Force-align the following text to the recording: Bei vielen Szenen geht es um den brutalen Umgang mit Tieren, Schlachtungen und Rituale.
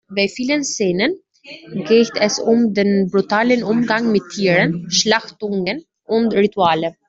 Bei 0.09 0.27
vielen 0.27 0.63
Szenen 0.63 1.15
geht 1.87 2.11
es 2.19 2.39
um 2.39 2.73
den 2.73 3.09
brutalen 3.11 3.63
Umgang 3.63 4.11
mit 4.11 4.23
Tieren, 4.33 4.89
Schlachtungen 4.89 5.83
und 6.05 6.33
Rituale. 6.33 6.95